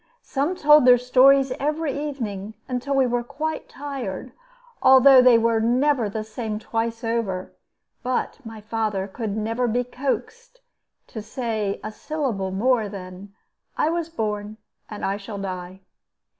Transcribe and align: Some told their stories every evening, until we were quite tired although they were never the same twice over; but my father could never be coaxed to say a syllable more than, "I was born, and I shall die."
Some 0.23 0.55
told 0.55 0.83
their 0.83 0.97
stories 0.97 1.51
every 1.59 1.93
evening, 1.95 2.55
until 2.67 2.95
we 2.95 3.05
were 3.05 3.21
quite 3.23 3.69
tired 3.69 4.31
although 4.81 5.21
they 5.21 5.37
were 5.37 5.59
never 5.59 6.09
the 6.09 6.23
same 6.23 6.57
twice 6.57 7.03
over; 7.03 7.53
but 8.01 8.39
my 8.43 8.61
father 8.61 9.07
could 9.07 9.37
never 9.37 9.67
be 9.67 9.83
coaxed 9.83 10.61
to 11.05 11.21
say 11.21 11.79
a 11.83 11.91
syllable 11.91 12.49
more 12.49 12.89
than, 12.89 13.35
"I 13.77 13.91
was 13.91 14.09
born, 14.09 14.57
and 14.89 15.05
I 15.05 15.17
shall 15.17 15.37
die." 15.37 15.81